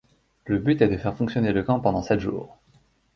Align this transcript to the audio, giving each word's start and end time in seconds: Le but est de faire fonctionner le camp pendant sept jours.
Le 0.45 0.57
but 0.57 0.81
est 0.81 0.87
de 0.87 0.97
faire 0.97 1.15
fonctionner 1.15 1.51
le 1.53 1.61
camp 1.61 1.79
pendant 1.79 2.01
sept 2.01 2.21
jours. 2.21 2.57